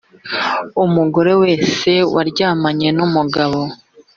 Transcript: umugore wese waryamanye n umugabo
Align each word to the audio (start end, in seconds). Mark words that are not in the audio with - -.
umugore 0.85 1.31
wese 1.43 1.89
waryamanye 2.15 2.87
n 2.97 2.99
umugabo 3.07 3.59